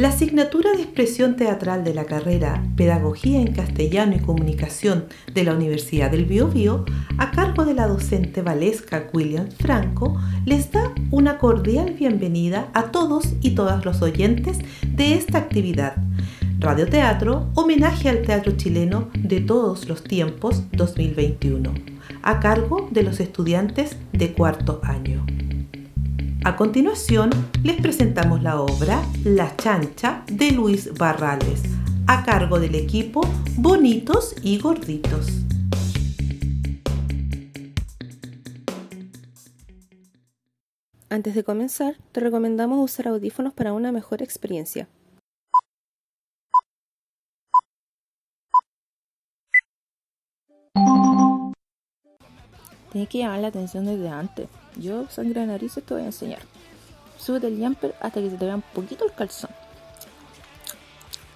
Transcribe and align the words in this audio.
La 0.00 0.08
asignatura 0.08 0.72
de 0.72 0.80
expresión 0.80 1.36
teatral 1.36 1.84
de 1.84 1.92
la 1.92 2.06
carrera 2.06 2.64
Pedagogía 2.74 3.38
en 3.38 3.52
Castellano 3.52 4.16
y 4.16 4.20
Comunicación 4.20 5.04
de 5.34 5.44
la 5.44 5.52
Universidad 5.52 6.10
del 6.10 6.24
Biobío, 6.24 6.86
a 7.18 7.30
cargo 7.32 7.66
de 7.66 7.74
la 7.74 7.86
docente 7.86 8.40
Valesca 8.40 9.10
William 9.12 9.50
Franco, 9.50 10.18
les 10.46 10.72
da 10.72 10.94
una 11.10 11.36
cordial 11.36 11.92
bienvenida 11.92 12.70
a 12.72 12.84
todos 12.84 13.34
y 13.42 13.50
todas 13.50 13.84
los 13.84 14.00
oyentes 14.00 14.56
de 14.88 15.16
esta 15.16 15.36
actividad. 15.36 15.96
Radioteatro, 16.58 17.50
homenaje 17.52 18.08
al 18.08 18.22
teatro 18.22 18.56
chileno 18.56 19.10
de 19.12 19.42
todos 19.42 19.86
los 19.86 20.02
tiempos 20.02 20.62
2021, 20.72 21.74
a 22.22 22.40
cargo 22.40 22.88
de 22.90 23.02
los 23.02 23.20
estudiantes 23.20 23.98
de 24.14 24.32
cuarto 24.32 24.80
año. 24.82 25.26
A 26.42 26.56
continuación, 26.56 27.28
les 27.62 27.78
presentamos 27.82 28.42
la 28.42 28.62
obra 28.62 29.02
La 29.24 29.54
Chancha 29.56 30.24
de 30.26 30.52
Luis 30.52 30.94
Barrales, 30.94 31.62
a 32.06 32.24
cargo 32.24 32.58
del 32.58 32.76
equipo 32.76 33.20
Bonitos 33.58 34.34
y 34.42 34.58
Gorditos. 34.58 35.26
Antes 41.10 41.34
de 41.34 41.44
comenzar, 41.44 41.96
te 42.12 42.20
recomendamos 42.20 42.82
usar 42.82 43.08
audífonos 43.08 43.52
para 43.52 43.74
una 43.74 43.92
mejor 43.92 44.22
experiencia. 44.22 44.88
Tienes 52.92 53.10
que 53.10 53.18
llamar 53.18 53.40
la 53.40 53.48
atención 53.48 53.84
desde 53.84 54.08
antes. 54.08 54.48
Yo, 54.76 55.08
sangre 55.08 55.40
de 55.40 55.46
narices, 55.46 55.84
te 55.84 55.94
voy 55.94 56.02
a 56.02 56.06
enseñar. 56.06 56.40
Súbete 57.18 57.48
el 57.48 57.58
jumper 57.58 57.94
hasta 58.00 58.20
que 58.20 58.30
se 58.30 58.36
te 58.36 58.44
vea 58.44 58.54
un 58.54 58.62
poquito 58.62 59.04
el 59.04 59.12
calzón. 59.12 59.50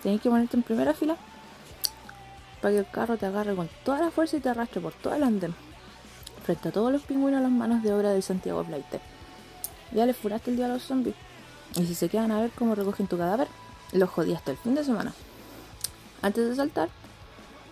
Tienes 0.02 0.20
que 0.20 0.28
ponerte 0.28 0.56
en 0.56 0.62
primera 0.62 0.94
fila 0.94 1.16
para 2.60 2.72
que 2.72 2.78
el 2.78 2.90
carro 2.90 3.16
te 3.16 3.26
agarre 3.26 3.54
con 3.54 3.68
toda 3.84 4.00
la 4.00 4.10
fuerza 4.10 4.36
y 4.36 4.40
te 4.40 4.48
arrastre 4.48 4.80
por 4.80 4.92
todo 4.92 5.14
el 5.14 5.22
andén. 5.22 5.54
Frente 6.44 6.68
a 6.68 6.72
todos 6.72 6.92
los 6.92 7.02
pingüinos 7.02 7.42
las 7.42 7.50
manos 7.50 7.82
de 7.82 7.92
obra 7.92 8.10
del 8.10 8.22
Santiago 8.22 8.64
Flight. 8.64 8.86
Ya 9.92 10.06
le 10.06 10.14
furaste 10.14 10.50
el 10.50 10.56
día 10.56 10.66
a 10.66 10.68
los 10.68 10.82
zombies. 10.82 11.14
Y 11.76 11.86
si 11.86 11.94
se 11.94 12.08
quedan 12.08 12.32
a 12.32 12.40
ver 12.40 12.50
cómo 12.50 12.74
recogen 12.74 13.06
tu 13.06 13.18
cadáver, 13.18 13.48
los 13.92 14.10
jodí 14.10 14.34
hasta 14.34 14.52
el 14.52 14.56
fin 14.58 14.74
de 14.74 14.84
semana. 14.84 15.12
Antes 16.22 16.48
de 16.48 16.56
saltar, 16.56 16.88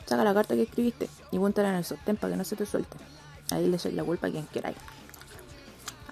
saca 0.07 0.25
la 0.25 0.35
carta 0.35 0.55
que 0.55 0.63
escribiste 0.63 1.09
y 1.31 1.39
póntela 1.39 1.71
en 1.71 1.77
el 1.77 1.85
sostén 1.85 2.17
para 2.17 2.33
que 2.33 2.37
no 2.37 2.45
se 2.45 2.57
te 2.57 2.67
suelte. 2.67 2.97
Ahí 3.51 3.69
le 3.69 3.79
soy 3.79 3.93
la 3.93 4.05
culpa 4.05 4.27
a 4.27 4.31
quien 4.31 4.47
queráis. 4.47 4.77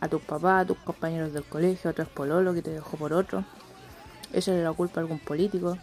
A 0.01 0.09
tus 0.09 0.23
papás, 0.23 0.63
a 0.63 0.67
tus 0.67 0.79
compañeros 0.79 1.33
del 1.33 1.45
colegio, 1.45 1.91
a 1.91 1.93
otro 1.93 2.07
pololo 2.07 2.55
que 2.55 2.63
te 2.63 2.71
dejó 2.71 2.97
por 2.97 3.13
otro. 3.13 3.45
Échale 4.33 4.63
la 4.63 4.73
culpa 4.73 5.01
a 5.01 5.03
algún 5.03 5.19
político, 5.19 5.77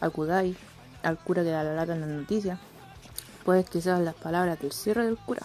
a 0.00 0.10
Kudai, 0.10 0.56
al 1.02 1.18
cura 1.18 1.42
que 1.42 1.50
da 1.50 1.64
la 1.64 1.74
lata 1.74 1.94
en 1.94 2.00
las 2.00 2.10
noticias. 2.10 2.58
Puedes 3.44 3.68
quizás 3.68 4.00
las 4.00 4.14
palabras 4.14 4.60
del 4.60 4.72
cierre 4.72 5.04
del 5.04 5.16
cura. 5.16 5.42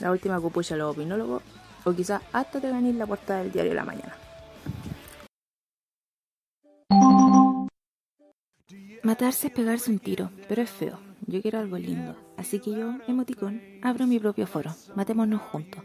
La 0.00 0.10
última 0.10 0.40
cupucha 0.40 0.74
a 0.74 0.78
los 0.78 0.94
opinólogos. 0.94 1.42
O 1.84 1.92
quizás 1.92 2.20
hasta 2.32 2.60
te 2.60 2.70
venir 2.70 2.96
la 2.96 3.06
portada 3.06 3.40
del 3.40 3.52
diario 3.52 3.70
de 3.70 3.76
la 3.76 3.84
mañana. 3.84 4.16
Matarse 9.02 9.46
es 9.46 9.52
pegarse 9.52 9.90
un 9.90 10.00
tiro, 10.00 10.30
pero 10.48 10.62
es 10.62 10.70
feo. 10.70 10.98
Yo 11.26 11.40
quiero 11.40 11.58
algo 11.60 11.78
lindo. 11.78 12.16
Así 12.36 12.58
que 12.60 12.72
yo, 12.72 12.94
emoticón, 13.06 13.62
abro 13.82 14.06
mi 14.06 14.18
propio 14.18 14.46
foro. 14.46 14.74
Matémonos 14.94 15.40
juntos. 15.40 15.82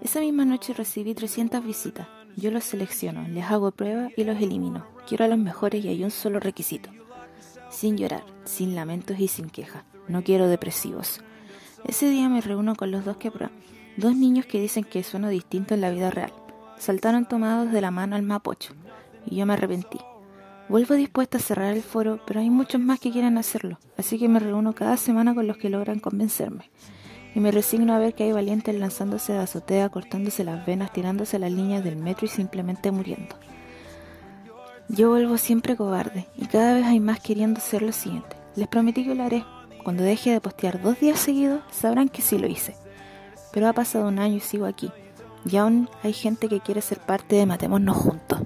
Esa 0.00 0.20
misma 0.20 0.44
noche 0.44 0.74
recibí 0.74 1.14
300 1.14 1.64
visitas. 1.64 2.06
Yo 2.36 2.50
los 2.50 2.64
selecciono, 2.64 3.26
les 3.28 3.44
hago 3.44 3.70
pruebas 3.70 4.12
y 4.16 4.24
los 4.24 4.40
elimino. 4.40 4.86
Quiero 5.06 5.24
a 5.24 5.28
los 5.28 5.38
mejores 5.38 5.84
y 5.84 5.88
hay 5.88 6.04
un 6.04 6.10
solo 6.10 6.40
requisito. 6.40 6.90
Sin 7.70 7.96
llorar, 7.96 8.24
sin 8.44 8.74
lamentos 8.74 9.18
y 9.18 9.28
sin 9.28 9.50
quejas. 9.50 9.84
No 10.08 10.22
quiero 10.22 10.48
depresivos. 10.48 11.20
Ese 11.84 12.08
día 12.08 12.28
me 12.28 12.40
reúno 12.40 12.74
con 12.74 12.90
los 12.90 13.04
dos 13.04 13.16
que. 13.16 13.32
Dos 13.96 14.16
niños 14.16 14.46
que 14.46 14.60
dicen 14.60 14.84
que 14.84 15.02
sueno 15.02 15.28
distinto 15.28 15.74
en 15.74 15.80
la 15.80 15.90
vida 15.90 16.10
real. 16.10 16.32
Saltaron 16.78 17.26
tomados 17.26 17.70
de 17.70 17.80
la 17.80 17.90
mano 17.90 18.16
al 18.16 18.22
mapocho. 18.22 18.74
Y 19.26 19.36
yo 19.36 19.46
me 19.46 19.54
arrepentí. 19.54 19.98
Vuelvo 20.68 20.94
dispuesta 20.94 21.36
a 21.36 21.40
cerrar 21.40 21.74
el 21.74 21.82
foro, 21.82 22.20
pero 22.26 22.40
hay 22.40 22.48
muchos 22.48 22.80
más 22.80 22.98
que 22.98 23.10
quieren 23.10 23.36
hacerlo, 23.36 23.78
así 23.98 24.18
que 24.18 24.28
me 24.28 24.40
reúno 24.40 24.74
cada 24.74 24.96
semana 24.96 25.34
con 25.34 25.46
los 25.46 25.58
que 25.58 25.68
logran 25.68 26.00
convencerme. 26.00 26.70
Y 27.34 27.40
me 27.40 27.50
resigno 27.50 27.92
a 27.92 27.98
ver 27.98 28.14
que 28.14 28.24
hay 28.24 28.32
valientes 28.32 28.74
lanzándose 28.74 29.32
de 29.32 29.40
azotea, 29.40 29.88
cortándose 29.88 30.44
las 30.44 30.64
venas, 30.64 30.92
tirándose 30.92 31.38
las 31.38 31.50
líneas 31.50 31.82
del 31.82 31.96
metro 31.96 32.26
y 32.26 32.28
simplemente 32.28 32.92
muriendo. 32.92 33.34
Yo 34.88 35.08
vuelvo 35.08 35.36
siempre 35.36 35.76
cobarde, 35.76 36.28
y 36.36 36.46
cada 36.46 36.74
vez 36.74 36.84
hay 36.84 37.00
más 37.00 37.18
queriendo 37.18 37.58
hacer 37.58 37.82
lo 37.82 37.92
siguiente. 37.92 38.36
Les 38.54 38.68
prometí 38.68 39.04
que 39.04 39.14
lo 39.14 39.24
haré. 39.24 39.44
Cuando 39.82 40.02
deje 40.04 40.30
de 40.30 40.40
postear 40.40 40.80
dos 40.80 41.00
días 41.00 41.18
seguidos, 41.18 41.62
sabrán 41.72 42.08
que 42.08 42.22
sí 42.22 42.38
lo 42.38 42.46
hice. 42.46 42.76
Pero 43.52 43.68
ha 43.68 43.72
pasado 43.72 44.08
un 44.08 44.18
año 44.18 44.36
y 44.36 44.40
sigo 44.40 44.66
aquí. 44.66 44.92
Y 45.44 45.56
aún 45.56 45.88
hay 46.02 46.12
gente 46.12 46.48
que 46.48 46.60
quiere 46.60 46.80
ser 46.80 46.98
parte 47.00 47.36
de 47.36 47.46
Matémonos 47.46 47.96
Juntos. 47.96 48.40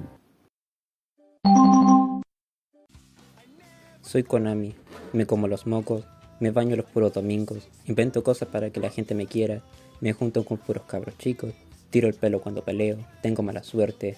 Soy 4.00 4.22
Konami, 4.22 4.75
me 5.12 5.26
como 5.26 5.49
los 5.49 5.66
mocos, 5.66 6.05
me 6.41 6.50
baño 6.50 6.76
los 6.76 6.87
puros 6.87 7.12
domingos, 7.12 7.69
invento 7.87 8.22
cosas 8.22 8.49
para 8.49 8.71
que 8.71 8.81
la 8.81 8.91
gente 8.91 9.15
me 9.15 9.26
quiera, 9.26 9.62
me 10.00 10.12
junto 10.12 10.44
con 10.44 10.59
puros 10.59 10.84
cabros 10.84 11.19
chicos, 11.19 11.53
tiro 11.91 12.09
el 12.09 12.15
pelo 12.15 12.41
cuando 12.41 12.65
peleo, 12.65 12.99
tengo 13.22 13.43
mala 13.43 13.62
suerte. 13.62 14.16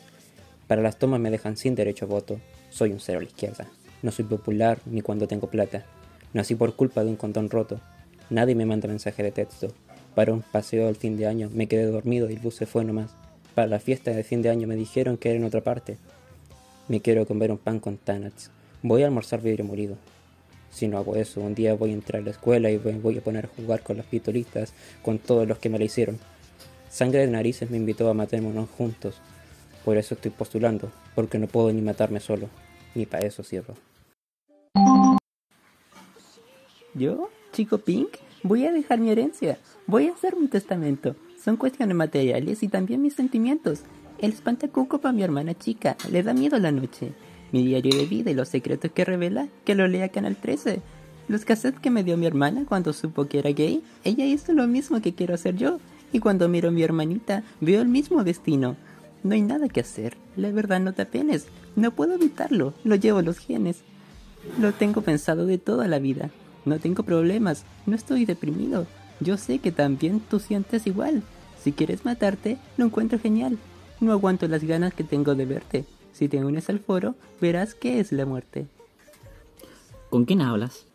Para 0.66 0.82
las 0.82 0.98
tomas 0.98 1.20
me 1.20 1.30
dejan 1.30 1.56
sin 1.56 1.74
derecho 1.74 2.04
a 2.04 2.08
voto, 2.08 2.38
soy 2.70 2.92
un 2.92 3.00
cero 3.00 3.18
a 3.18 3.22
la 3.22 3.28
izquierda. 3.28 3.68
No 4.02 4.12
soy 4.12 4.24
popular 4.24 4.78
ni 4.86 5.02
cuando 5.02 5.28
tengo 5.28 5.48
plata. 5.48 5.84
Nací 6.32 6.54
por 6.54 6.74
culpa 6.74 7.04
de 7.04 7.10
un 7.10 7.16
condón 7.16 7.50
roto. 7.50 7.80
Nadie 8.30 8.54
me 8.54 8.64
manda 8.66 8.88
mensaje 8.88 9.22
de 9.22 9.32
texto. 9.32 9.68
Para 10.14 10.32
un 10.32 10.42
paseo 10.42 10.88
al 10.88 10.96
fin 10.96 11.16
de 11.16 11.26
año 11.26 11.50
me 11.52 11.66
quedé 11.66 11.86
dormido 11.86 12.30
y 12.30 12.34
el 12.34 12.38
bus 12.38 12.54
se 12.54 12.66
fue 12.66 12.84
nomás. 12.84 13.10
Para 13.54 13.68
la 13.68 13.80
fiesta 13.80 14.12
de 14.12 14.24
fin 14.24 14.42
de 14.42 14.48
año 14.48 14.66
me 14.66 14.76
dijeron 14.76 15.16
que 15.16 15.30
era 15.30 15.38
en 15.38 15.44
otra 15.44 15.60
parte. 15.60 15.98
Me 16.88 17.00
quiero 17.00 17.26
comer 17.26 17.50
un 17.50 17.58
pan 17.58 17.80
con 17.80 17.98
tanats. 17.98 18.50
Voy 18.82 19.02
a 19.02 19.06
almorzar 19.06 19.42
vidrio 19.42 19.64
molido. 19.64 19.96
Si 20.70 20.86
no 20.86 20.98
hago 20.98 21.16
eso, 21.16 21.40
un 21.40 21.54
día 21.54 21.74
voy 21.74 21.90
a 21.90 21.94
entrar 21.94 22.22
a 22.22 22.24
la 22.24 22.30
escuela 22.30 22.70
y 22.70 22.78
voy 22.78 23.18
a 23.18 23.20
poner 23.20 23.46
a 23.46 23.48
jugar 23.48 23.82
con 23.82 23.96
las 23.96 24.06
pistolistas, 24.06 24.72
con 25.02 25.18
todos 25.18 25.46
los 25.46 25.58
que 25.58 25.68
me 25.68 25.78
la 25.78 25.84
hicieron. 25.84 26.18
Sangre 26.88 27.20
de 27.20 27.26
narices 27.26 27.70
me 27.70 27.76
invitó 27.76 28.08
a 28.08 28.14
matémonos 28.14 28.68
juntos. 28.70 29.20
Por 29.84 29.96
eso 29.96 30.14
estoy 30.14 30.30
postulando, 30.30 30.90
porque 31.14 31.38
no 31.38 31.46
puedo 31.46 31.72
ni 31.72 31.82
matarme 31.82 32.20
solo. 32.20 32.48
Ni 32.94 33.06
para 33.06 33.26
eso 33.26 33.42
sirvo. 33.42 33.74
¿Yo, 36.94 37.30
chico 37.52 37.78
Pink? 37.78 38.16
Voy 38.42 38.66
a 38.66 38.72
dejar 38.72 39.00
mi 39.00 39.10
herencia. 39.10 39.58
Voy 39.86 40.08
a 40.08 40.12
hacer 40.12 40.36
mi 40.36 40.48
testamento. 40.48 41.16
Son 41.42 41.56
cuestiones 41.56 41.96
materiales 41.96 42.62
y 42.62 42.68
también 42.68 43.02
mis 43.02 43.14
sentimientos. 43.14 43.82
El 44.18 44.32
espantacuco 44.32 45.00
para 45.00 45.12
mi 45.12 45.22
hermana 45.22 45.56
chica. 45.56 45.96
Le 46.10 46.22
da 46.22 46.34
miedo 46.34 46.58
la 46.58 46.72
noche 46.72 47.12
mi 47.52 47.64
diario 47.66 47.96
de 47.96 48.06
vida 48.06 48.30
y 48.30 48.34
los 48.34 48.48
secretos 48.48 48.92
que 48.92 49.04
revela, 49.04 49.48
que 49.64 49.74
lo 49.74 49.88
lea 49.88 50.08
Canal 50.08 50.36
13. 50.36 50.80
Los 51.28 51.44
cassettes 51.44 51.80
que 51.80 51.90
me 51.90 52.02
dio 52.02 52.16
mi 52.16 52.26
hermana 52.26 52.64
cuando 52.68 52.92
supo 52.92 53.26
que 53.26 53.38
era 53.38 53.50
gay, 53.50 53.82
ella 54.04 54.24
hizo 54.24 54.52
lo 54.52 54.66
mismo 54.66 55.00
que 55.00 55.14
quiero 55.14 55.34
hacer 55.34 55.56
yo. 55.56 55.78
Y 56.12 56.18
cuando 56.18 56.48
miro 56.48 56.68
a 56.68 56.72
mi 56.72 56.82
hermanita, 56.82 57.44
veo 57.60 57.82
el 57.82 57.88
mismo 57.88 58.24
destino. 58.24 58.76
No 59.22 59.34
hay 59.34 59.42
nada 59.42 59.68
que 59.68 59.80
hacer. 59.80 60.16
La 60.36 60.50
verdad 60.50 60.80
no 60.80 60.92
te 60.92 61.02
apenes. 61.02 61.46
No 61.76 61.92
puedo 61.92 62.14
evitarlo. 62.14 62.74
Lo 62.84 62.96
llevo 62.96 63.22
los 63.22 63.38
genes. 63.38 63.82
Lo 64.58 64.72
tengo 64.72 65.02
pensado 65.02 65.46
de 65.46 65.58
toda 65.58 65.86
la 65.86 65.98
vida. 65.98 66.30
No 66.64 66.78
tengo 66.78 67.02
problemas. 67.04 67.64
No 67.86 67.94
estoy 67.94 68.24
deprimido. 68.24 68.86
Yo 69.20 69.36
sé 69.36 69.58
que 69.58 69.70
también 69.70 70.20
tú 70.20 70.40
sientes 70.40 70.86
igual. 70.86 71.22
Si 71.62 71.72
quieres 71.72 72.04
matarte, 72.04 72.58
lo 72.76 72.86
encuentro 72.86 73.18
genial. 73.18 73.58
No 74.00 74.12
aguanto 74.12 74.48
las 74.48 74.64
ganas 74.64 74.94
que 74.94 75.04
tengo 75.04 75.34
de 75.34 75.44
verte. 75.44 75.84
Si 76.12 76.28
te 76.28 76.44
unes 76.44 76.68
al 76.68 76.80
foro, 76.80 77.14
verás 77.40 77.74
qué 77.74 78.00
es 78.00 78.12
la 78.12 78.26
muerte. 78.26 78.68
¿Con 80.10 80.24
quién 80.24 80.42
hablas? 80.42 80.86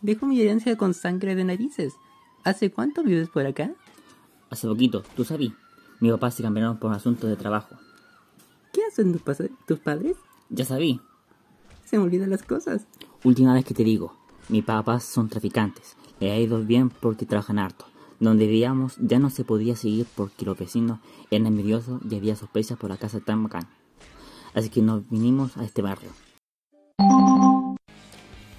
Dejo 0.00 0.26
mi 0.26 0.40
herencia 0.40 0.76
con 0.76 0.94
sangre 0.94 1.34
de 1.34 1.44
narices. 1.44 1.94
¿Hace 2.44 2.70
cuánto 2.70 3.02
vives 3.02 3.28
por 3.28 3.46
acá? 3.46 3.72
Hace 4.50 4.66
poquito, 4.66 5.02
tú 5.16 5.24
sabí. 5.24 5.54
Mi 6.00 6.10
papá 6.10 6.30
se 6.30 6.42
cambiaron 6.42 6.78
por 6.78 6.92
asuntos 6.92 7.30
de 7.30 7.36
trabajo. 7.36 7.76
¿Qué 8.72 8.80
hacen 8.84 9.12
tus, 9.12 9.22
tus 9.66 9.78
padres? 9.78 10.16
Ya 10.50 10.64
sabí. 10.64 11.00
Se 11.84 11.98
me 11.98 12.04
olvidan 12.04 12.30
las 12.30 12.42
cosas. 12.42 12.86
Última 13.22 13.54
vez 13.54 13.64
que 13.64 13.74
te 13.74 13.84
digo, 13.84 14.16
mis 14.48 14.64
papás 14.64 15.04
son 15.04 15.28
traficantes. 15.28 15.96
Le 16.20 16.32
ha 16.32 16.38
ido 16.38 16.62
bien 16.62 16.90
porque 16.90 17.26
trabajan 17.26 17.58
harto. 17.58 17.84
Donde 18.18 18.46
vivíamos 18.46 18.96
ya 18.98 19.18
no 19.18 19.30
se 19.30 19.44
podía 19.44 19.76
seguir 19.76 20.06
porque 20.14 20.44
los 20.44 20.58
vecinos 20.58 21.00
eran 21.30 21.46
envidiosos 21.46 22.00
y 22.08 22.16
había 22.16 22.36
sospechas 22.36 22.78
por 22.78 22.90
la 22.90 22.96
casa 22.96 23.20
tan 23.20 23.42
bacán. 23.42 23.68
Así 24.54 24.68
que 24.68 24.82
nos 24.82 25.08
vinimos 25.08 25.56
a 25.56 25.64
este 25.64 25.82
barrio. 25.82 26.10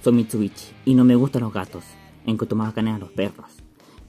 Soy 0.02 0.12
Mitsubishi 0.12 0.72
y 0.84 0.94
no 0.94 1.04
me 1.04 1.14
gustan 1.14 1.42
los 1.42 1.52
gatos. 1.52 1.84
Encuentro 2.26 2.56
más 2.56 2.68
bacanes 2.68 2.96
a 2.96 2.98
los 2.98 3.10
perros. 3.12 3.46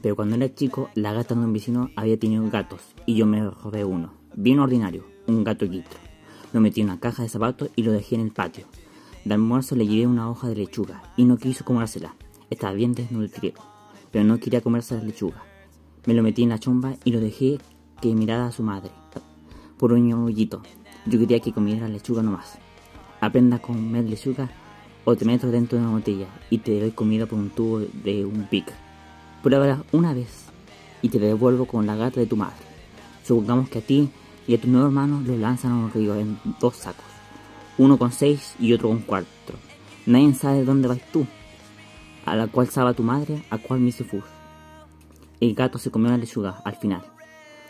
Pero 0.01 0.15
cuando 0.15 0.35
era 0.35 0.53
chico, 0.53 0.89
la 0.95 1.13
gata 1.13 1.35
de 1.35 1.41
un 1.41 1.53
vecino 1.53 1.89
había 1.95 2.19
tenido 2.19 2.47
gatos 2.49 2.81
y 3.05 3.15
yo 3.15 3.25
me 3.25 3.49
robé 3.49 3.85
uno. 3.85 4.13
Bien 4.35 4.59
ordinario, 4.59 5.05
un 5.27 5.43
gato 5.43 5.69
quitro. 5.69 5.99
Lo 6.53 6.61
metí 6.61 6.81
en 6.81 6.87
una 6.87 6.99
caja 6.99 7.23
de 7.23 7.29
zapatos 7.29 7.69
y 7.75 7.83
lo 7.83 7.91
dejé 7.91 8.15
en 8.15 8.21
el 8.21 8.31
patio. 8.31 8.65
De 9.23 9.33
almuerzo 9.33 9.75
le 9.75 9.87
llevé 9.87 10.05
una 10.05 10.29
hoja 10.29 10.47
de 10.47 10.55
lechuga 10.55 11.01
y 11.17 11.25
no 11.25 11.37
quiso 11.37 11.65
comérsela. 11.65 12.15
Estaba 12.49 12.73
bien 12.73 12.93
desnutrido, 12.93 13.61
pero 14.11 14.23
no 14.23 14.39
quería 14.39 14.61
comerse 14.61 14.95
la 14.95 15.03
lechuga. 15.03 15.43
Me 16.05 16.13
lo 16.13 16.21
metí 16.21 16.43
en 16.43 16.49
la 16.49 16.59
chomba 16.59 16.95
y 17.03 17.11
lo 17.11 17.19
dejé 17.19 17.57
que 18.01 18.13
mirara 18.13 18.47
a 18.47 18.51
su 18.51 18.61
madre. 18.61 18.91
Por 19.77 19.93
un 19.93 20.07
ñollito. 20.07 20.61
Yo 21.07 21.19
quería 21.19 21.39
que 21.39 21.53
comiera 21.53 21.87
lechuga 21.87 22.23
nomás. 22.23 22.57
Aprenda 23.21 23.57
a 23.57 23.61
comer 23.61 24.05
lechuga 24.05 24.49
o 25.03 25.15
te 25.15 25.23
meto 25.23 25.51
dentro 25.51 25.77
de 25.77 25.83
una 25.83 25.93
botella 25.93 26.27
y 26.49 26.57
te 26.57 26.79
doy 26.79 26.91
comida 26.91 27.27
por 27.27 27.37
un 27.37 27.51
tubo 27.51 27.79
de 27.79 28.25
un 28.25 28.47
pic. 28.49 28.73
Pruébala 29.43 29.83
una 29.91 30.15
vez 30.15 30.45
y 31.03 31.09
te 31.09 31.19
devuelvo 31.19 31.67
con 31.67 31.85
la 31.85 31.95
gata 31.95 32.19
de 32.19 32.25
tu 32.25 32.35
madre. 32.35 32.65
Supongamos 33.23 33.69
que 33.69 33.79
a 33.79 33.81
ti 33.81 34.09
y 34.47 34.55
a 34.55 34.61
tu 34.61 34.67
nuevo 34.67 34.87
hermano 34.87 35.21
los 35.21 35.37
lanzan 35.37 35.73
a 35.73 35.75
un 35.75 35.91
río 35.91 36.15
en 36.15 36.39
dos 36.59 36.77
sacos. 36.77 37.05
Uno 37.77 37.99
con 37.99 38.11
seis 38.11 38.55
y 38.59 38.73
otro 38.73 38.89
con 38.89 39.01
cuatro. 39.01 39.57
Nadie 40.07 40.33
sabe 40.33 40.65
dónde 40.65 40.87
vas 40.87 41.01
tú. 41.11 41.27
A 42.25 42.35
la 42.35 42.47
cual 42.47 42.69
sabe 42.69 42.95
tu 42.95 43.03
madre, 43.03 43.43
a 43.51 43.59
cuál 43.59 43.79
misifus. 43.79 44.23
El 45.39 45.53
gato 45.53 45.77
se 45.77 45.91
comió 45.91 46.09
la 46.09 46.17
lechuga 46.17 46.61
al 46.65 46.75
final, 46.77 47.03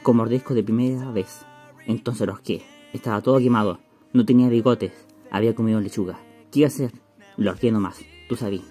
con 0.03 0.15
mordisco 0.15 0.53
de 0.53 0.63
primera 0.63 1.11
vez. 1.11 1.45
Entonces 1.85 2.25
los 2.25 2.39
que 2.39 2.74
estaba 2.95 3.21
todo 3.21 3.39
quemado, 3.39 3.79
no 4.13 4.25
tenía 4.25 4.49
bigotes, 4.49 4.91
había 5.29 5.53
comido 5.53 5.79
lechuga. 5.79 6.19
¿Qué 6.51 6.59
iba 6.59 6.67
a 6.67 6.69
hacer? 6.69 6.91
Lo 7.37 7.51
arqué 7.51 7.71
nomás, 7.71 8.01
tú 8.29 8.35
sabías. 8.35 8.65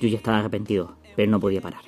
Yo 0.00 0.08
ya 0.08 0.18
estaba 0.18 0.38
arrepentido, 0.38 0.96
pero 1.16 1.30
no 1.30 1.40
podía 1.40 1.60
parar. 1.60 1.82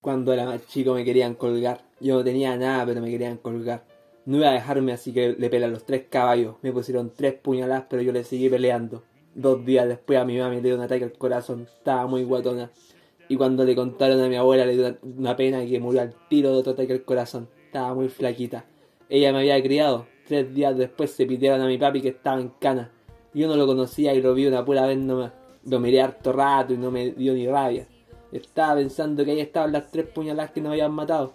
Cuando 0.00 0.32
era 0.32 0.46
más 0.46 0.66
chico 0.66 0.94
me 0.94 1.04
querían 1.04 1.34
colgar. 1.34 1.82
Yo 2.00 2.16
no 2.16 2.24
tenía 2.24 2.56
nada, 2.56 2.84
pero 2.86 3.00
me 3.00 3.10
querían 3.10 3.36
colgar. 3.36 3.84
No 4.24 4.38
iba 4.38 4.48
a 4.48 4.52
dejarme, 4.52 4.92
así 4.92 5.12
que 5.12 5.36
le 5.38 5.50
pelé 5.50 5.66
a 5.66 5.68
los 5.68 5.84
tres 5.84 6.06
caballos. 6.08 6.56
Me 6.62 6.72
pusieron 6.72 7.12
tres 7.14 7.34
puñaladas, 7.34 7.84
pero 7.88 8.02
yo 8.02 8.12
le 8.12 8.24
seguí 8.24 8.48
peleando. 8.48 9.02
Dos 9.34 9.64
días 9.64 9.86
después 9.86 10.18
a 10.18 10.24
mi 10.24 10.38
mamá 10.38 10.50
me 10.50 10.60
dio 10.60 10.74
un 10.74 10.80
ataque 10.80 11.04
al 11.04 11.12
corazón. 11.12 11.62
Estaba 11.62 12.06
muy 12.06 12.24
guatona. 12.24 12.70
Y 13.28 13.36
cuando 13.36 13.64
le 13.64 13.74
contaron 13.74 14.20
a 14.20 14.28
mi 14.28 14.36
abuela 14.36 14.66
le 14.66 14.76
dio 14.76 14.98
una 15.02 15.36
pena 15.36 15.64
que 15.64 15.78
murió 15.78 16.02
al 16.02 16.14
tiro 16.28 16.50
de 16.50 16.56
otro 16.56 16.72
ataque 16.72 16.92
al 16.92 17.04
corazón. 17.04 17.48
Estaba 17.66 17.94
muy 17.94 18.08
flaquita. 18.08 18.64
Ella 19.12 19.30
me 19.30 19.40
había 19.40 19.62
criado. 19.62 20.06
Tres 20.26 20.54
días 20.54 20.74
después 20.74 21.10
se 21.10 21.26
pidieron 21.26 21.60
a 21.60 21.66
mi 21.66 21.76
papi 21.76 22.00
que 22.00 22.08
estaba 22.08 22.40
en 22.40 22.48
cana. 22.48 22.90
Yo 23.34 23.46
no 23.46 23.56
lo 23.56 23.66
conocía 23.66 24.14
y 24.14 24.22
lo 24.22 24.32
vi 24.32 24.46
una 24.46 24.64
pura 24.64 24.86
vez 24.86 24.96
nomás. 24.96 25.32
Lo 25.66 25.80
miré 25.80 26.00
harto 26.00 26.32
rato 26.32 26.72
y 26.72 26.78
no 26.78 26.90
me 26.90 27.10
dio 27.10 27.34
ni 27.34 27.46
rabia. 27.46 27.86
Estaba 28.32 28.76
pensando 28.76 29.22
que 29.22 29.32
ahí 29.32 29.40
estaban 29.40 29.70
las 29.70 29.90
tres 29.90 30.06
puñaladas 30.06 30.52
que 30.52 30.62
nos 30.62 30.70
habían 30.72 30.92
matado. 30.92 31.34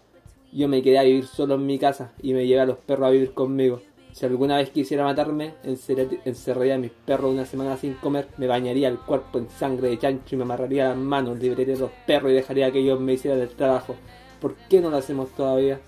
Yo 0.52 0.68
me 0.68 0.82
quedé 0.82 0.98
a 0.98 1.04
vivir 1.04 1.28
solo 1.28 1.54
en 1.54 1.68
mi 1.68 1.78
casa 1.78 2.14
y 2.20 2.34
me 2.34 2.48
llevé 2.48 2.62
a 2.62 2.66
los 2.66 2.80
perros 2.80 3.10
a 3.10 3.12
vivir 3.12 3.36
conmigo. 3.36 3.80
Si 4.12 4.26
alguna 4.26 4.58
vez 4.58 4.72
quisiera 4.72 5.04
matarme, 5.04 5.54
encerraría 5.64 6.74
a 6.74 6.80
mis 6.80 6.90
perros 7.06 7.32
una 7.32 7.46
semana 7.46 7.78
sin 7.78 7.94
comer, 7.94 8.28
me 8.38 8.48
bañaría 8.48 8.88
el 8.88 8.98
cuerpo 8.98 9.38
en 9.38 9.52
sangre 9.52 9.90
de 9.90 10.00
chancho 10.00 10.34
y 10.34 10.38
me 10.40 10.46
amarraría 10.46 10.90
las 10.90 10.98
manos, 10.98 11.38
liberaría 11.38 11.76
a 11.76 11.80
los 11.82 11.92
perros 12.08 12.32
y 12.32 12.34
dejaría 12.34 12.72
que 12.72 12.80
ellos 12.80 13.00
me 13.00 13.14
hicieran 13.14 13.40
el 13.40 13.50
trabajo. 13.50 13.96
¿Por 14.42 14.56
qué 14.68 14.82
no 14.82 14.90
lo 14.90 14.98
hacemos 14.98 15.30
todavía? 15.36 15.80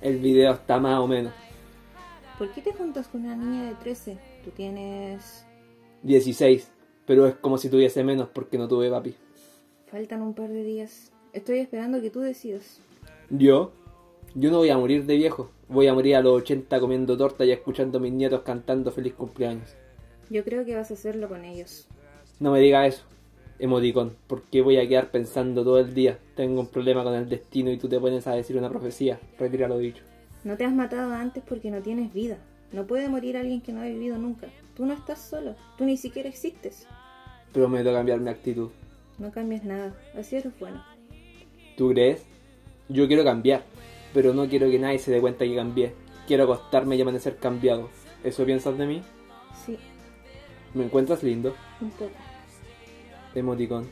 El 0.00 0.18
video 0.18 0.52
está 0.52 0.78
más 0.78 0.98
o 1.00 1.06
menos. 1.06 1.32
¿Por 2.38 2.52
qué 2.52 2.60
te 2.60 2.72
juntas 2.72 3.08
con 3.08 3.22
una 3.22 3.34
niña 3.34 3.64
de 3.64 3.74
13? 3.76 4.18
Tú 4.44 4.50
tienes... 4.50 5.46
16, 6.02 6.70
pero 7.06 7.26
es 7.26 7.34
como 7.36 7.56
si 7.58 7.70
tuviese 7.70 8.04
menos 8.04 8.28
porque 8.28 8.58
no 8.58 8.68
tuve 8.68 8.90
papi. 8.90 9.14
Faltan 9.86 10.22
un 10.22 10.34
par 10.34 10.50
de 10.50 10.62
días. 10.62 11.12
Estoy 11.32 11.58
esperando 11.58 12.00
que 12.00 12.10
tú 12.10 12.20
decidas. 12.20 12.80
Yo, 13.30 13.72
yo 14.34 14.50
no 14.50 14.58
voy 14.58 14.68
a 14.70 14.78
morir 14.78 15.06
de 15.06 15.16
viejo. 15.16 15.50
Voy 15.68 15.86
a 15.88 15.94
morir 15.94 16.16
a 16.16 16.20
los 16.20 16.42
80 16.42 16.78
comiendo 16.78 17.16
torta 17.16 17.44
y 17.44 17.52
escuchando 17.52 17.98
a 17.98 18.00
mis 18.00 18.12
nietos 18.12 18.42
cantando 18.42 18.92
feliz 18.92 19.14
cumpleaños. 19.14 19.74
Yo 20.28 20.44
creo 20.44 20.64
que 20.64 20.76
vas 20.76 20.90
a 20.90 20.94
hacerlo 20.94 21.28
con 21.28 21.44
ellos. 21.44 21.88
No 22.38 22.52
me 22.52 22.60
diga 22.60 22.86
eso, 22.86 23.04
emoticón, 23.58 24.16
porque 24.26 24.62
voy 24.62 24.76
a 24.78 24.88
quedar 24.88 25.10
pensando 25.10 25.64
todo 25.64 25.78
el 25.78 25.94
día. 25.94 26.18
Tengo 26.34 26.60
un 26.60 26.68
problema 26.68 27.02
con 27.04 27.14
el 27.14 27.28
destino 27.28 27.70
y 27.70 27.78
tú 27.78 27.88
te 27.88 27.98
pones 28.00 28.26
a 28.26 28.34
decir 28.34 28.56
una 28.56 28.68
profecía. 28.68 29.18
Retira 29.38 29.68
lo 29.68 29.78
dicho. 29.78 30.02
No 30.44 30.56
te 30.56 30.64
has 30.64 30.72
matado 30.72 31.12
antes 31.12 31.42
porque 31.46 31.70
no 31.70 31.80
tienes 31.82 32.12
vida. 32.12 32.38
No 32.72 32.86
puede 32.86 33.08
morir 33.08 33.36
alguien 33.36 33.60
que 33.60 33.72
no 33.72 33.80
ha 33.80 33.84
vivido 33.86 34.18
nunca. 34.18 34.48
Tú 34.76 34.86
no 34.86 34.92
estás 34.92 35.20
solo. 35.20 35.54
Tú 35.78 35.84
ni 35.84 35.96
siquiera 35.96 36.28
existes. 36.28 36.86
Prometo 37.52 37.92
cambiar 37.92 38.20
mi 38.20 38.30
actitud. 38.30 38.70
No 39.18 39.30
cambies 39.30 39.64
nada. 39.64 39.94
Así 40.18 40.36
eres 40.36 40.52
bueno. 40.58 40.84
¿Tú 41.76 41.90
crees? 41.90 42.24
Yo 42.88 43.06
quiero 43.06 43.24
cambiar, 43.24 43.62
pero 44.14 44.34
no 44.34 44.48
quiero 44.48 44.70
que 44.70 44.78
nadie 44.78 44.98
se 44.98 45.10
dé 45.10 45.20
cuenta 45.20 45.44
que 45.44 45.54
cambié. 45.56 45.94
Quiero 46.26 46.44
acostarme 46.44 46.96
y 46.96 47.02
amanecer 47.02 47.36
cambiado. 47.36 47.88
¿Eso 48.22 48.44
piensas 48.44 48.76
de 48.76 48.86
mí? 48.86 49.02
Sí, 49.64 49.78
¿Me 50.74 50.84
encuentras 50.84 51.22
lindo? 51.22 51.54
un 51.80 51.90
poco. 51.90 52.10
Emoticón. 53.36 53.84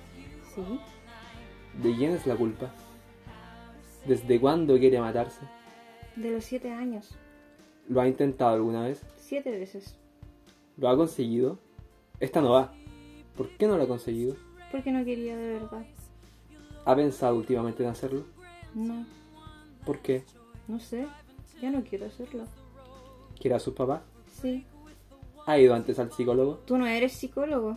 Sí. 0.55 0.63
¿De 1.83 1.95
quién 1.95 2.13
es 2.13 2.27
la 2.27 2.35
culpa? 2.35 2.71
¿Desde 4.07 4.41
cuándo 4.41 4.79
quiere 4.79 4.99
matarse? 5.01 5.41
De 6.17 6.31
los 6.31 6.45
siete 6.45 6.73
años. 6.73 7.15
¿Lo 7.89 8.01
ha 8.01 8.09
intentado 8.09 8.55
alguna 8.55 8.83
vez? 8.85 9.03
Siete 9.17 9.51
veces. 9.51 9.97
¿Lo 10.79 10.89
ha 10.89 10.97
conseguido? 10.97 11.59
Esta 12.21 12.41
no 12.41 12.53
va. 12.53 12.73
¿Por 13.37 13.51
qué 13.57 13.67
no 13.67 13.77
lo 13.77 13.83
ha 13.85 13.89
conseguido? 13.89 14.35
Porque 14.73 14.91
no 14.93 15.05
quería 15.05 15.37
de 15.37 15.55
verdad. 15.55 15.85
¿Ha 16.87 16.97
pensado 16.97 17.37
últimamente 17.37 17.83
en 17.83 17.91
hacerlo? 17.91 18.25
No, 18.75 19.05
¿Por 19.85 19.99
qué? 20.01 20.25
no 20.69 20.81
sé. 20.81 21.07
Ya 21.61 21.71
no 21.71 21.83
quiero 21.83 22.07
hacerlo. 22.07 22.45
¿Quiere 23.39 23.57
a 23.57 23.61
sus 23.61 23.75
papás? 23.75 24.01
Sí. 24.41 24.65
¿Ha 25.47 25.59
ido 25.59 25.75
antes 25.75 25.99
al 25.99 26.11
psicólogo? 26.13 26.61
Tú 26.65 26.79
no 26.79 26.87
eres 26.87 27.13
psicólogo. 27.13 27.77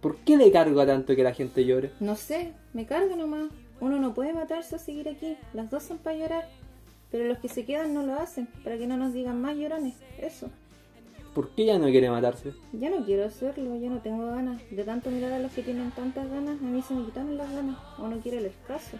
¿Por 0.00 0.16
qué 0.18 0.36
le 0.36 0.52
cargo 0.52 0.80
a 0.80 0.86
tanto 0.86 1.16
que 1.16 1.24
la 1.24 1.34
gente 1.34 1.64
llore? 1.64 1.90
No 1.98 2.14
sé, 2.14 2.52
me 2.72 2.86
carga 2.86 3.16
nomás. 3.16 3.50
Uno 3.80 3.98
no 3.98 4.14
puede 4.14 4.32
matarse 4.32 4.76
o 4.76 4.78
seguir 4.78 5.08
aquí. 5.08 5.36
Las 5.52 5.70
dos 5.70 5.82
son 5.82 5.98
para 5.98 6.16
llorar. 6.16 6.48
Pero 7.10 7.24
los 7.24 7.38
que 7.38 7.48
se 7.48 7.64
quedan 7.64 7.94
no 7.94 8.04
lo 8.04 8.14
hacen, 8.14 8.46
para 8.62 8.78
que 8.78 8.86
no 8.86 8.96
nos 8.96 9.12
digan 9.12 9.40
más 9.40 9.56
llorones. 9.56 9.94
Eso. 10.18 10.50
¿Por 11.34 11.50
qué 11.50 11.66
ya 11.66 11.78
no 11.78 11.86
quiere 11.86 12.10
matarse? 12.10 12.52
Ya 12.72 12.90
no 12.90 13.04
quiero 13.04 13.24
hacerlo, 13.24 13.76
ya 13.76 13.90
no 13.90 14.00
tengo 14.00 14.26
ganas. 14.26 14.62
De 14.70 14.84
tanto 14.84 15.10
mirar 15.10 15.32
a 15.32 15.38
los 15.40 15.50
que 15.52 15.62
tienen 15.62 15.90
tantas 15.90 16.30
ganas, 16.30 16.60
a 16.60 16.64
mí 16.64 16.80
se 16.80 16.94
me 16.94 17.04
quitaron 17.04 17.36
las 17.36 17.52
ganas. 17.52 17.76
O 17.98 18.06
no 18.06 18.18
quiero 18.20 18.38
el 18.38 18.52
caso. 18.68 18.96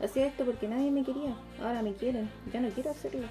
Hacía 0.00 0.26
esto 0.26 0.44
porque 0.44 0.68
nadie 0.68 0.92
me 0.92 1.04
quería. 1.04 1.36
Ahora 1.60 1.82
me 1.82 1.94
quieren. 1.94 2.30
Ya 2.52 2.60
no 2.60 2.68
quiero 2.68 2.90
hacerlo. 2.90 3.26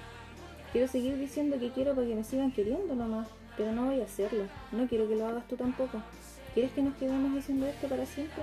Quiero 0.72 0.86
seguir 0.88 1.16
diciendo 1.16 1.58
que 1.58 1.70
quiero 1.70 1.94
para 1.94 2.06
que 2.06 2.14
me 2.14 2.24
sigan 2.24 2.52
queriendo 2.52 2.94
nomás. 2.94 3.28
Pero 3.56 3.72
no 3.72 3.86
voy 3.86 4.00
a 4.00 4.04
hacerlo. 4.04 4.44
No 4.72 4.86
quiero 4.86 5.08
que 5.08 5.16
lo 5.16 5.26
hagas 5.26 5.48
tú 5.48 5.56
tampoco. 5.56 6.02
¿Quieres 6.56 6.72
que 6.72 6.80
nos 6.80 6.94
quedemos 6.94 7.38
haciendo 7.38 7.66
esto 7.66 7.86
para 7.86 8.06
siempre? 8.06 8.42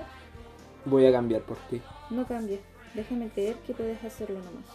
Voy 0.84 1.04
a 1.04 1.10
cambiar 1.10 1.42
por 1.42 1.56
ti. 1.68 1.82
No 2.10 2.24
cambies. 2.24 2.60
Déjame 2.94 3.28
creer 3.28 3.56
que 3.66 3.74
puedes 3.74 4.04
hacerlo 4.04 4.38
nomás. 4.38 4.66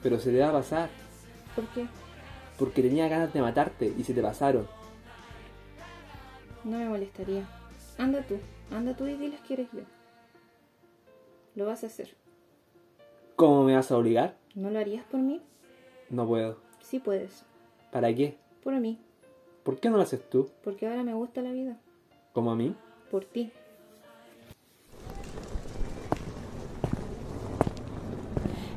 Pero 0.00 0.20
se 0.20 0.30
te 0.30 0.38
va 0.38 0.50
a 0.50 0.52
pasar. 0.52 0.88
¿Por 1.56 1.66
qué? 1.70 1.88
Porque 2.56 2.80
tenía 2.80 3.08
ganas 3.08 3.32
de 3.32 3.40
matarte 3.40 3.92
y 3.98 4.04
se 4.04 4.14
te 4.14 4.22
pasaron. 4.22 4.68
No 6.62 6.78
me 6.78 6.88
molestaría. 6.88 7.48
Anda 7.98 8.22
tú. 8.22 8.36
Anda 8.70 8.94
tú 8.94 9.08
y 9.08 9.14
diles 9.14 9.40
que 9.40 9.54
eres 9.54 9.72
yo. 9.72 9.80
Lo 11.56 11.66
vas 11.66 11.82
a 11.82 11.88
hacer. 11.88 12.14
¿Cómo 13.34 13.64
me 13.64 13.74
vas 13.74 13.90
a 13.90 13.96
obligar? 13.96 14.36
¿No 14.54 14.70
lo 14.70 14.78
harías 14.78 15.04
por 15.06 15.18
mí? 15.18 15.42
No 16.10 16.28
puedo. 16.28 16.58
Sí 16.78 17.00
puedes. 17.00 17.44
¿Para 17.90 18.14
qué? 18.14 18.38
Por 18.62 18.74
mí. 18.74 19.00
¿Por 19.64 19.80
qué 19.80 19.90
no 19.90 19.96
lo 19.96 20.04
haces 20.04 20.30
tú? 20.30 20.48
Porque 20.62 20.86
ahora 20.86 21.02
me 21.02 21.14
gusta 21.14 21.42
la 21.42 21.50
vida. 21.50 21.76
¿Como 22.32 22.50
a 22.52 22.56
mí? 22.56 22.74
Por 23.10 23.24
ti. 23.24 23.52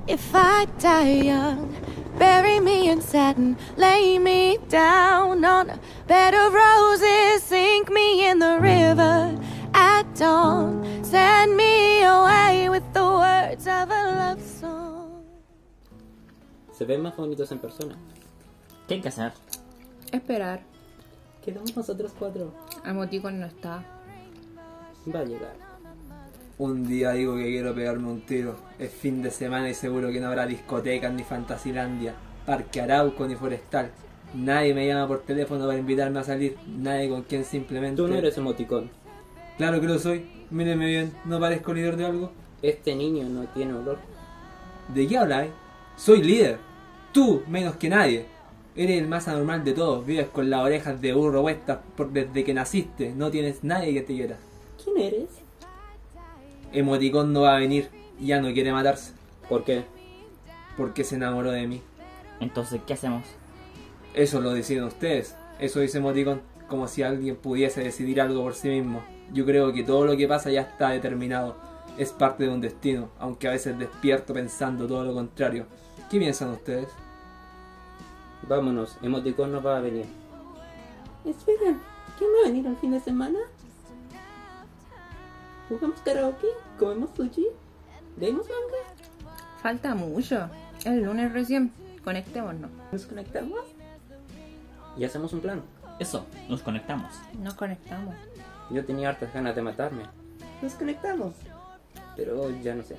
If 0.07 0.33
I 0.33 0.65
die 0.79 1.21
young, 1.27 1.73
bury 2.17 2.59
me 2.59 2.89
in 2.89 3.01
satin, 3.01 3.55
lay 3.77 4.17
me 4.19 4.57
down 4.67 5.45
on 5.45 5.69
a 5.69 5.79
bed 6.07 6.33
of 6.33 6.53
roses, 6.53 7.43
sink 7.43 7.89
me 7.91 8.27
in 8.27 8.39
the 8.39 8.59
river 8.59 9.37
at 9.73 10.03
dawn, 10.15 10.83
send 11.03 11.55
me 11.55 12.03
away 12.03 12.67
with 12.69 12.83
the 12.93 13.03
words 13.03 13.67
of 13.67 13.89
a 13.89 14.03
love 14.17 14.41
song. 14.41 15.23
Se 16.73 16.83
ven 16.85 17.01
más 17.01 17.15
bonitos 17.15 17.51
en 17.51 17.59
persona. 17.59 17.95
¿Qué 18.87 18.95
hay 18.95 19.01
que 19.01 19.09
hacer? 19.09 19.31
Esperar. 20.11 20.70
Quedamos 21.43 21.75
nosotros 21.75 22.11
cuatro. 22.17 22.53
Emoticon 22.85 23.39
no 23.39 23.47
está. 23.47 23.83
Va 25.13 25.19
a 25.19 25.25
llegar. 25.25 25.55
Un 26.59 26.87
día 26.87 27.11
digo 27.13 27.35
que 27.35 27.45
quiero 27.45 27.73
pegarme 27.73 28.07
un 28.07 28.21
tiro. 28.21 28.55
Es 28.77 28.91
fin 28.91 29.23
de 29.23 29.31
semana 29.31 29.67
y 29.69 29.73
seguro 29.73 30.11
que 30.11 30.19
no 30.19 30.27
habrá 30.27 30.45
discotecas 30.45 31.11
ni 31.11 31.23
Fantasilandia, 31.23 32.13
Parque 32.45 32.81
Arauco 32.81 33.27
ni 33.27 33.35
Forestal. 33.35 33.89
Nadie 34.35 34.73
me 34.75 34.87
llama 34.87 35.07
por 35.07 35.23
teléfono 35.23 35.65
para 35.65 35.79
invitarme 35.79 36.19
a 36.19 36.23
salir. 36.23 36.57
Nadie 36.67 37.09
con 37.09 37.23
quien 37.23 37.43
simplemente. 37.43 37.97
Tú 37.97 38.07
no 38.07 38.15
eres 38.15 38.37
emoticón. 38.37 38.91
Claro 39.57 39.81
que 39.81 39.87
lo 39.87 39.97
soy. 39.97 40.29
Míreme 40.51 40.85
bien. 40.85 41.13
¿No 41.25 41.39
parezco 41.39 41.73
líder 41.73 41.97
de 41.97 42.05
algo? 42.05 42.31
Este 42.61 42.95
niño 42.95 43.27
no 43.27 43.45
tiene 43.47 43.73
olor. 43.73 43.97
¿De 44.93 45.07
qué 45.07 45.17
habláis? 45.17 45.51
Soy 45.95 46.21
líder. 46.21 46.59
Tú 47.11 47.41
menos 47.47 47.75
que 47.77 47.89
nadie. 47.89 48.27
Eres 48.73 49.01
el 49.01 49.07
más 49.07 49.27
anormal 49.27 49.65
de 49.65 49.73
todos. 49.73 50.05
Vives 50.05 50.27
con 50.27 50.49
las 50.49 50.61
orejas 50.61 51.01
de 51.01 51.13
burro 51.13 51.41
puestas 51.41 51.79
desde 52.11 52.43
que 52.45 52.53
naciste. 52.53 53.13
No 53.13 53.29
tienes 53.29 53.63
nadie 53.63 53.93
que 53.93 54.01
te 54.01 54.13
quiera. 54.13 54.37
¿Quién 54.81 54.97
eres? 54.97 55.29
Emoticón 56.71 57.33
no 57.33 57.41
va 57.41 57.57
a 57.57 57.59
venir. 57.59 57.89
Ya 58.19 58.39
no 58.39 58.53
quiere 58.53 58.71
matarse. 58.71 59.13
¿Por 59.49 59.65
qué? 59.65 59.83
Porque 60.77 61.03
se 61.03 61.15
enamoró 61.15 61.51
de 61.51 61.67
mí. 61.67 61.81
Entonces, 62.39 62.79
¿qué 62.87 62.93
hacemos? 62.93 63.25
Eso 64.13 64.39
lo 64.39 64.51
deciden 64.53 64.85
ustedes. 64.85 65.35
Eso 65.59 65.81
dice 65.81 65.97
Emoticón. 65.97 66.41
Como 66.69 66.87
si 66.87 67.03
alguien 67.03 67.35
pudiese 67.35 67.83
decidir 67.83 68.21
algo 68.21 68.41
por 68.41 68.55
sí 68.55 68.69
mismo. 68.69 69.03
Yo 69.33 69.45
creo 69.45 69.73
que 69.73 69.83
todo 69.83 70.05
lo 70.05 70.15
que 70.15 70.29
pasa 70.29 70.49
ya 70.49 70.61
está 70.61 70.91
determinado. 70.91 71.57
Es 71.97 72.13
parte 72.13 72.45
de 72.45 72.49
un 72.49 72.61
destino. 72.61 73.09
Aunque 73.19 73.49
a 73.49 73.51
veces 73.51 73.77
despierto 73.77 74.33
pensando 74.33 74.87
todo 74.87 75.03
lo 75.03 75.13
contrario. 75.13 75.65
¿Qué 76.09 76.19
piensan 76.19 76.51
ustedes? 76.51 76.87
Vámonos, 78.47 78.97
Emoticón 79.01 79.51
no 79.51 79.61
va 79.61 79.77
a 79.77 79.81
venir. 79.81 80.05
Esperen, 81.25 81.79
¿quién 82.17 82.29
va 82.31 82.45
a 82.45 82.47
venir 82.49 82.65
el 82.67 82.75
fin 82.77 82.91
de 82.91 82.99
semana? 82.99 83.39
¿Jugamos 85.69 85.99
karaoke? 86.01 86.47
¿Comemos 86.79 87.11
sushi? 87.15 87.47
¿Leemos 88.17 88.45
manga? 88.47 89.31
Falta 89.61 89.95
mucho. 89.95 90.49
El 90.83 91.03
lunes 91.03 91.31
recién. 91.31 91.71
Conectémonos. 92.03 92.69
¿Nos 92.91 93.05
conectamos? 93.05 93.59
Y 94.97 95.05
hacemos 95.05 95.31
un 95.33 95.39
plan. 95.41 95.61
Eso, 95.99 96.25
nos 96.49 96.61
conectamos. 96.63 97.13
Nos 97.39 97.53
conectamos. 97.53 98.15
Yo 98.71 98.83
tenía 98.83 99.09
hartas 99.09 99.33
ganas 99.33 99.55
de 99.55 99.61
matarme, 99.61 100.03
Nos 100.61 100.73
conectamos. 100.73 101.33
pero 102.15 102.49
ya 102.61 102.73
no 102.73 102.83
sé. 102.83 102.97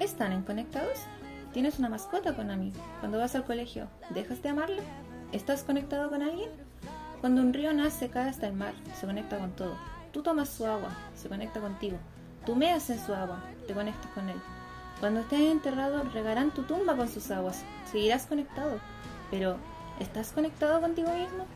¿Están 0.00 0.32
en 0.32 0.42
conectados? 0.42 0.98
¿Tienes 1.56 1.78
una 1.78 1.88
mascota 1.88 2.36
con 2.36 2.50
Ami? 2.50 2.70
Cuando 3.00 3.16
vas 3.16 3.34
al 3.34 3.46
colegio, 3.46 3.88
¿dejas 4.10 4.42
de 4.42 4.50
amarla? 4.50 4.82
¿Estás 5.32 5.62
conectado 5.62 6.10
con 6.10 6.20
alguien? 6.20 6.50
Cuando 7.22 7.40
un 7.40 7.54
río 7.54 7.72
nace, 7.72 8.10
cae 8.10 8.28
hasta 8.28 8.46
el 8.46 8.52
mar, 8.52 8.74
se 8.94 9.06
conecta 9.06 9.38
con 9.38 9.52
todo. 9.52 9.74
Tú 10.12 10.22
tomas 10.22 10.50
su 10.50 10.66
agua, 10.66 10.90
se 11.14 11.30
conecta 11.30 11.62
contigo. 11.62 11.96
Tú 12.44 12.56
meas 12.56 12.90
en 12.90 12.98
su 12.98 13.14
agua, 13.14 13.42
te 13.66 13.72
conectas 13.72 14.10
con 14.12 14.28
él. 14.28 14.36
Cuando 15.00 15.20
estés 15.20 15.50
enterrado, 15.50 16.02
regarán 16.12 16.50
tu 16.50 16.64
tumba 16.64 16.94
con 16.94 17.08
sus 17.08 17.30
aguas. 17.30 17.64
Seguirás 17.90 18.26
conectado. 18.26 18.78
Pero, 19.30 19.56
¿estás 19.98 20.32
conectado 20.32 20.82
contigo 20.82 21.08
mismo? 21.08 21.46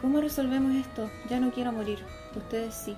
¿Cómo 0.00 0.20
resolvemos 0.20 0.76
esto? 0.76 1.10
Ya 1.28 1.40
no 1.40 1.50
quiero 1.50 1.72
morir. 1.72 1.98
Ustedes 2.36 2.72
sí. 2.72 2.96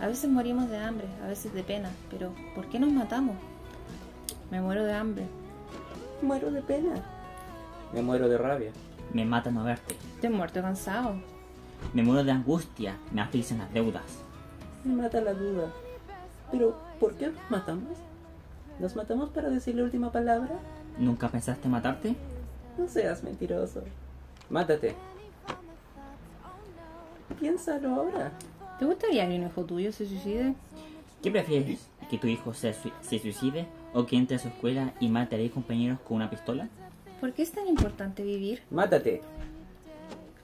A 0.00 0.06
veces 0.06 0.30
morimos 0.30 0.70
de 0.70 0.78
hambre, 0.78 1.08
a 1.24 1.26
veces 1.26 1.52
de 1.52 1.64
pena, 1.64 1.90
pero 2.08 2.32
¿por 2.54 2.68
qué 2.68 2.78
nos 2.78 2.92
matamos? 2.92 3.34
Me 4.52 4.60
muero 4.60 4.84
de 4.84 4.92
hambre. 4.92 5.24
Muero 6.20 6.50
de 6.50 6.60
pena. 6.60 7.02
Me 7.94 8.02
muero 8.02 8.28
de 8.28 8.36
rabia. 8.36 8.70
Me 9.14 9.24
mata 9.24 9.50
no 9.50 9.64
verte. 9.64 9.96
Te 10.20 10.28
muerto 10.28 10.60
cansado. 10.60 11.14
Me 11.94 12.02
muero 12.02 12.22
de 12.22 12.32
angustia. 12.32 12.98
Me 13.12 13.22
afligen 13.22 13.56
las 13.60 13.72
deudas. 13.72 14.02
Me 14.84 14.94
mata 14.94 15.22
la 15.22 15.32
duda. 15.32 15.72
Pero, 16.50 16.76
¿por 17.00 17.14
qué 17.14 17.28
nos 17.28 17.50
matamos? 17.50 17.96
¿Nos 18.78 18.94
matamos 18.94 19.30
para 19.30 19.48
decir 19.48 19.74
la 19.74 19.84
última 19.84 20.12
palabra? 20.12 20.54
¿Nunca 20.98 21.30
pensaste 21.30 21.66
matarte? 21.66 22.14
No 22.76 22.86
seas 22.88 23.24
mentiroso. 23.24 23.82
Mátate. 24.50 24.94
Piénsalo 27.40 27.94
ahora. 27.94 28.32
¿Te 28.78 28.84
gustaría 28.84 29.26
que 29.26 29.34
un 29.34 29.46
hijo 29.46 29.64
tuyo 29.64 29.92
se 29.92 30.06
suicide? 30.06 30.54
¿Qué 31.22 31.30
prefieres? 31.30 31.88
¿Que 32.10 32.18
tu 32.18 32.26
hijo 32.26 32.52
se, 32.52 32.74
se 32.74 33.18
suicide 33.18 33.66
o 33.92 34.06
que 34.06 34.16
entre 34.16 34.36
a 34.36 34.38
su 34.38 34.48
escuela 34.48 34.92
y 35.00 35.08
mate 35.08 35.36
a 35.36 35.38
10 35.38 35.52
compañeros 35.52 35.98
con 36.00 36.16
una 36.16 36.30
pistola? 36.30 36.68
¿Por 37.20 37.32
qué 37.32 37.42
es 37.42 37.52
tan 37.52 37.66
importante 37.66 38.22
vivir? 38.22 38.62
Mátate. 38.70 39.22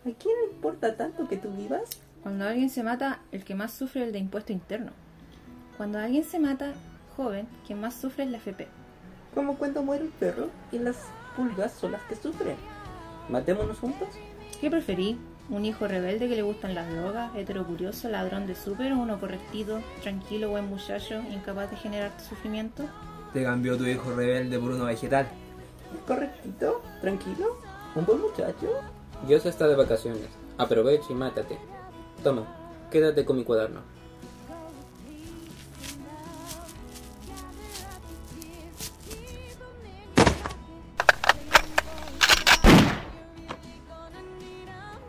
¿A 0.00 0.10
quién 0.10 0.34
le 0.42 0.54
importa 0.54 0.96
tanto 0.96 1.28
que 1.28 1.36
tú 1.36 1.50
vivas? 1.50 2.00
Cuando 2.22 2.46
alguien 2.46 2.70
se 2.70 2.82
mata, 2.82 3.20
el 3.32 3.44
que 3.44 3.54
más 3.54 3.72
sufre 3.72 4.02
es 4.02 4.06
el 4.08 4.12
de 4.12 4.18
impuesto 4.18 4.52
interno. 4.52 4.92
Cuando 5.76 5.98
alguien 5.98 6.24
se 6.24 6.38
mata, 6.38 6.72
joven, 7.16 7.46
quien 7.66 7.80
más 7.80 7.94
sufre 7.94 8.24
es 8.24 8.30
la 8.30 8.38
FP. 8.38 8.68
Como 9.34 9.56
cuando 9.56 9.82
muere 9.82 10.04
el 10.04 10.10
perro 10.10 10.48
y 10.72 10.78
las 10.78 10.96
pulgas 11.36 11.72
son 11.72 11.92
las 11.92 12.02
que 12.02 12.16
sufren. 12.16 12.56
Matémonos 13.28 13.78
juntos. 13.78 14.08
¿Qué 14.60 14.70
preferí? 14.70 15.18
¿Un 15.50 15.64
hijo 15.64 15.88
rebelde 15.88 16.28
que 16.28 16.36
le 16.36 16.42
gustan 16.42 16.74
las 16.74 16.90
drogas, 16.90 17.34
heterocurioso, 17.34 18.08
ladrón 18.08 18.46
de 18.46 18.54
súper 18.54 18.92
o 18.92 18.98
uno 18.98 19.18
correctito, 19.18 19.80
tranquilo, 20.02 20.50
buen 20.50 20.68
muchacho, 20.68 21.22
incapaz 21.32 21.70
de 21.70 21.76
generarte 21.76 22.24
sufrimiento? 22.24 22.84
Te 23.32 23.42
cambió 23.42 23.76
tu 23.76 23.84
hijo 23.84 24.10
rebelde 24.12 24.58
por 24.58 24.70
uno 24.70 24.86
vegetal. 24.86 25.28
¿Correctito? 26.06 26.82
¿Tranquilo? 27.00 27.58
¿Un 27.94 28.06
buen 28.06 28.20
muchacho? 28.20 28.68
Dios 29.26 29.44
está 29.44 29.66
de 29.66 29.76
vacaciones. 29.76 30.28
Aprovecha 30.56 31.06
y 31.10 31.14
mátate. 31.14 31.58
Toma, 32.24 32.46
quédate 32.90 33.24
con 33.24 33.36
mi 33.36 33.44
cuaderno. 33.44 33.80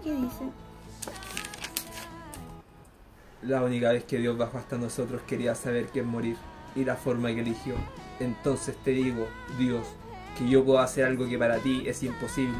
¿Qué 0.04 0.14
dice? 0.14 0.50
La 3.44 3.64
única 3.64 3.92
vez 3.92 4.04
que 4.04 4.18
Dios 4.18 4.38
bajó 4.38 4.58
hasta 4.58 4.78
nosotros 4.78 5.22
quería 5.26 5.56
saber 5.56 5.88
qué 5.88 6.02
es 6.02 6.06
morir 6.06 6.36
y 6.76 6.84
la 6.84 6.96
forma 6.96 7.30
que 7.30 7.40
eligió. 7.40 7.76
Entonces 8.20 8.76
te 8.84 8.92
digo, 8.92 9.28
Dios, 9.58 9.86
que 10.38 10.50
yo 10.50 10.64
puedo 10.64 10.80
hacer 10.80 11.06
algo 11.06 11.28
que 11.28 11.38
para 11.38 11.58
ti 11.58 11.84
es 11.86 12.04
imposible, 12.04 12.58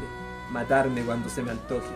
matarme 0.50 1.02
cuando 1.02 1.28
se 1.28 1.42
me 1.42 1.50
antoje. 1.50 1.88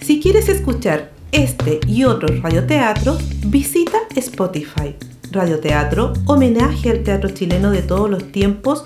Si 0.00 0.20
quieres 0.20 0.48
escuchar 0.48 1.12
este 1.30 1.78
y 1.86 2.04
otros 2.04 2.42
radioteatros, 2.42 3.22
visita 3.46 3.98
Spotify. 4.16 4.96
Radioteatro, 5.30 6.12
homenaje 6.26 6.90
al 6.90 7.04
teatro 7.04 7.30
chileno 7.30 7.70
de 7.70 7.82
todos 7.82 8.10
los 8.10 8.32
tiempos, 8.32 8.84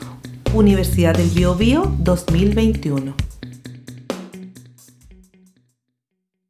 Universidad 0.57 1.15
del 1.15 1.29
Bio 1.29 1.55
Bio 1.55 1.95
2021. 1.99 3.25